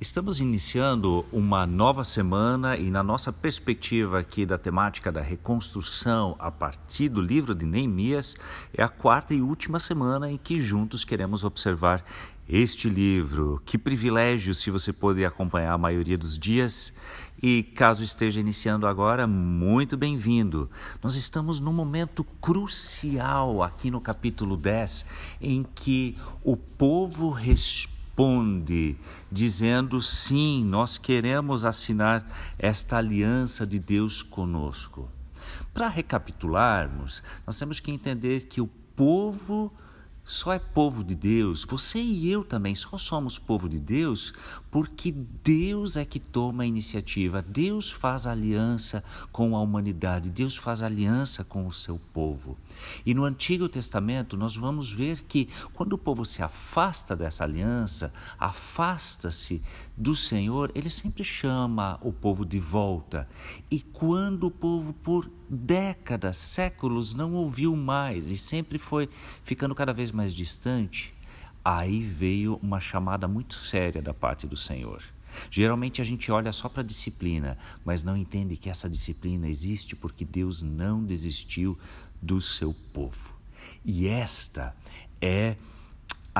[0.00, 6.50] Estamos iniciando uma nova semana e, na nossa perspectiva aqui da temática da reconstrução a
[6.50, 8.34] partir do livro de Neemias,
[8.72, 12.02] é a quarta e última semana em que juntos queremos observar
[12.48, 13.60] este livro.
[13.66, 16.94] Que privilégio se você poder acompanhar a maioria dos dias.
[17.42, 20.70] E caso esteja iniciando agora, muito bem-vindo.
[21.02, 25.04] Nós estamos num momento crucial aqui no capítulo 10
[25.42, 28.96] em que o povo responde responde,
[29.30, 32.26] dizendo: sim, nós queremos assinar
[32.58, 35.08] esta aliança de Deus conosco.
[35.72, 39.72] Para recapitularmos, nós temos que entender que o povo
[40.24, 44.32] só é povo de Deus, você e eu também só somos povo de Deus
[44.70, 49.02] porque Deus é que toma a iniciativa, Deus faz aliança
[49.32, 52.56] com a humanidade, Deus faz aliança com o seu povo.
[53.04, 58.12] E no Antigo Testamento nós vamos ver que quando o povo se afasta dessa aliança,
[58.38, 59.60] afasta-se
[59.96, 63.28] do Senhor, ele sempre chama o povo de volta.
[63.70, 69.08] E quando o povo por décadas, séculos não ouviu mais e sempre foi
[69.42, 71.12] ficando cada vez mais distante,
[71.64, 75.02] aí veio uma chamada muito séria da parte do Senhor.
[75.50, 79.96] Geralmente a gente olha só para a disciplina, mas não entende que essa disciplina existe
[79.96, 81.78] porque Deus não desistiu
[82.22, 83.34] do seu povo.
[83.84, 84.74] E esta
[85.20, 85.56] é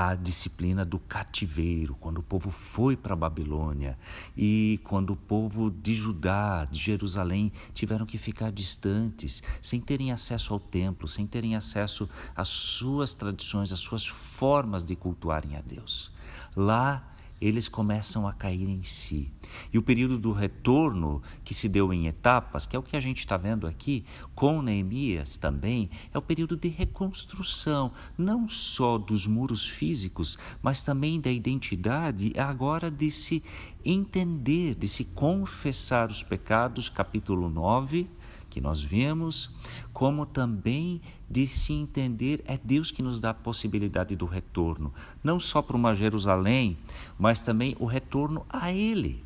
[0.01, 3.99] a disciplina do cativeiro, quando o povo foi para a Babilônia
[4.35, 10.55] e quando o povo de Judá, de Jerusalém, tiveram que ficar distantes, sem terem acesso
[10.55, 16.11] ao templo, sem terem acesso às suas tradições, às suas formas de cultuarem a Deus.
[16.57, 17.07] Lá
[17.41, 19.31] eles começam a cair em si.
[19.73, 23.01] E o período do retorno, que se deu em etapas, que é o que a
[23.01, 29.27] gente está vendo aqui, com Neemias também, é o período de reconstrução, não só dos
[29.27, 33.43] muros físicos, mas também da identidade, agora de se
[33.85, 38.09] entender, de se confessar os pecados, capítulo 9
[38.51, 39.49] que nós vemos,
[39.93, 44.93] como também de se entender é Deus que nos dá a possibilidade do retorno,
[45.23, 46.77] não só para uma Jerusalém,
[47.17, 49.25] mas também o retorno a Ele.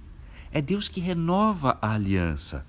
[0.53, 2.65] É Deus que renova a aliança.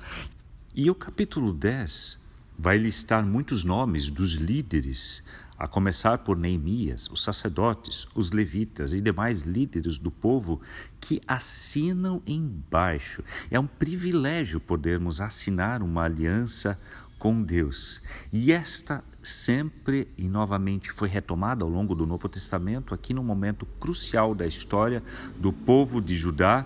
[0.74, 2.18] E o capítulo 10
[2.58, 5.22] vai listar muitos nomes dos líderes
[5.58, 10.62] a começar por Neemias, os sacerdotes, os levitas e demais líderes do povo
[11.00, 13.24] que assinam embaixo.
[13.50, 16.78] É um privilégio podermos assinar uma aliança
[17.18, 18.02] com Deus.
[18.32, 23.66] E esta sempre e novamente foi retomada ao longo do Novo Testamento, aqui no momento
[23.80, 25.02] crucial da história
[25.38, 26.66] do povo de Judá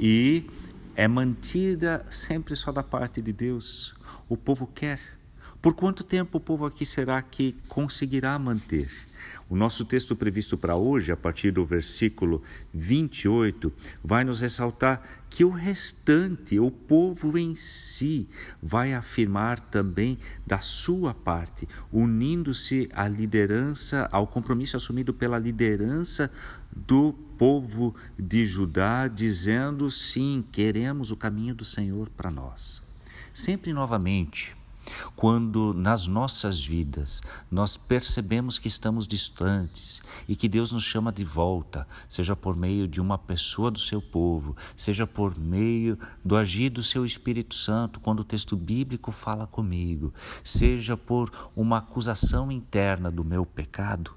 [0.00, 0.50] e
[0.96, 3.94] é mantida sempre só da parte de Deus.
[4.28, 5.00] O povo quer
[5.62, 8.90] por quanto tempo o povo aqui será que conseguirá manter?
[9.48, 12.42] O nosso texto previsto para hoje, a partir do versículo
[12.74, 13.72] 28,
[14.02, 18.28] vai nos ressaltar que o restante, o povo em si,
[18.60, 26.28] vai afirmar também da sua parte, unindo-se à liderança, ao compromisso assumido pela liderança
[26.74, 32.82] do povo de Judá, dizendo sim, queremos o caminho do Senhor para nós.
[33.32, 34.56] Sempre novamente,
[35.14, 41.24] quando nas nossas vidas nós percebemos que estamos distantes e que Deus nos chama de
[41.24, 46.70] volta, seja por meio de uma pessoa do seu povo, seja por meio do agir
[46.70, 50.12] do seu Espírito Santo, quando o texto bíblico fala comigo,
[50.42, 54.14] seja por uma acusação interna do meu pecado,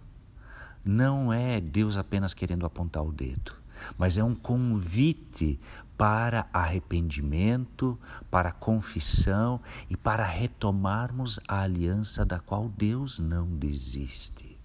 [0.84, 3.65] não é Deus apenas querendo apontar o dedo
[3.98, 5.60] mas é um convite
[5.98, 7.98] para arrependimento,
[8.30, 14.56] para confissão e para retomarmos a aliança da qual Deus não desiste.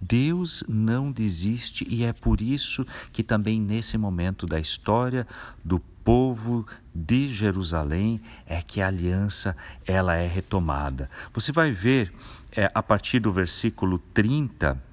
[0.00, 5.26] Deus não desiste e é por isso que também nesse momento da história
[5.64, 11.10] do povo de Jerusalém é que a aliança ela é retomada.
[11.34, 12.12] Você vai ver
[12.52, 14.87] é, a partir do versículo 30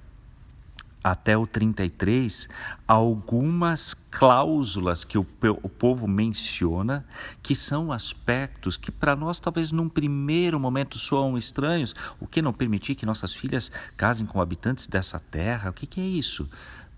[1.06, 2.48] até o 33
[2.84, 5.24] algumas cláusulas que o,
[5.62, 7.06] o povo menciona,
[7.40, 11.94] que são aspectos que para nós talvez num primeiro momento soam estranhos.
[12.18, 15.70] O que não permitir que nossas filhas casem com habitantes dessa terra?
[15.70, 16.50] O que, que é isso?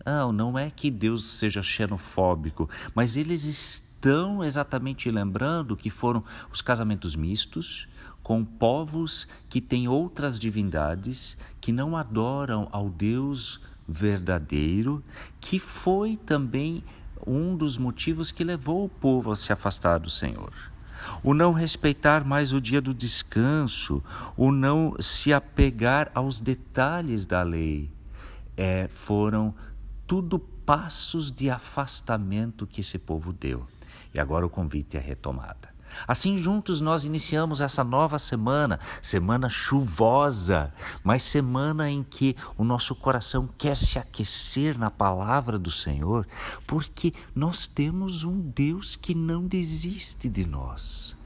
[0.06, 6.62] Não, não é que Deus seja xenofóbico, mas eles estão exatamente lembrando que foram os
[6.62, 7.86] casamentos mistos,
[8.22, 15.02] com povos que têm outras divindades, que não adoram ao Deus verdadeiro,
[15.40, 16.84] que foi também
[17.26, 20.52] um dos motivos que levou o povo a se afastar do Senhor.
[21.22, 24.02] O não respeitar mais o dia do descanso,
[24.36, 27.90] o não se apegar aos detalhes da lei,
[28.56, 29.54] é, foram
[30.06, 33.66] tudo passos de afastamento que esse povo deu.
[34.12, 35.77] E agora o convite é retomada.
[36.06, 42.94] Assim, juntos nós iniciamos essa nova semana, semana chuvosa, mas semana em que o nosso
[42.94, 46.26] coração quer se aquecer na palavra do Senhor,
[46.66, 51.17] porque nós temos um Deus que não desiste de nós.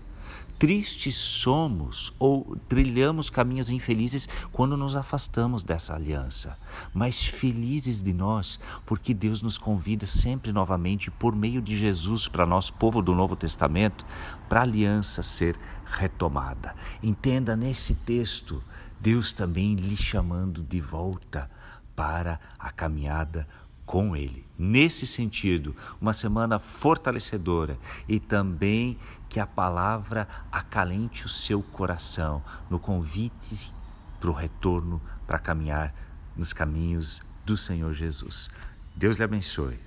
[0.62, 6.56] Tristes somos ou trilhamos caminhos infelizes quando nos afastamos dessa aliança,
[6.94, 12.47] mas felizes de nós, porque Deus nos convida sempre novamente, por meio de Jesus, para
[12.47, 14.06] nós, povo do Novo Testamento,
[14.49, 16.76] para a aliança ser retomada.
[17.03, 18.62] Entenda nesse texto,
[19.00, 21.50] Deus também lhe chamando de volta
[21.97, 23.49] para a caminhada
[23.93, 24.43] com Ele.
[24.59, 27.79] Nesse sentido, uma semana fortalecedora
[28.09, 28.97] e também
[29.29, 33.71] que a palavra acalente o seu coração no convite
[34.19, 35.94] para o retorno, para caminhar
[36.35, 38.50] nos caminhos do Senhor Jesus.
[38.97, 39.79] Deus lhe abençoe.